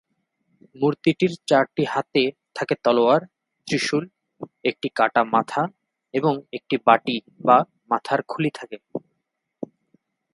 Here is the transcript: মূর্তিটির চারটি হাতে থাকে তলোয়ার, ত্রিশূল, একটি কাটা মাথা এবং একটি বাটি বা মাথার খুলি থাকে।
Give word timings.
মূর্তিটির 0.75 1.33
চারটি 1.47 1.83
হাতে 1.85 2.23
থাকে 2.55 2.75
তলোয়ার, 2.83 3.21
ত্রিশূল, 3.67 4.03
একটি 4.63 4.87
কাটা 4.95 5.21
মাথা 5.33 5.61
এবং 6.13 6.33
একটি 6.53 6.75
বাটি 6.85 7.15
বা 7.45 7.57
মাথার 7.89 8.19
খুলি 8.27 8.51
থাকে। 8.53 8.77